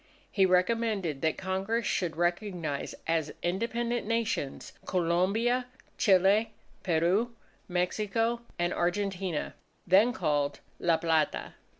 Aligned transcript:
He 0.31 0.47
recommended 0.47 1.21
that 1.21 1.37
Congress 1.37 1.85
should 1.85 2.17
recognize 2.17 2.95
as 3.05 3.31
independent 3.43 4.07
Nations, 4.07 4.73
Colombia, 4.87 5.67
Chile, 5.99 6.53
Peru, 6.81 7.35
Mexico, 7.69 8.41
and 8.57 8.73
Argentina, 8.73 9.53
then 9.85 10.11
called 10.11 10.59
La 10.79 10.97
Plata. 10.97 11.53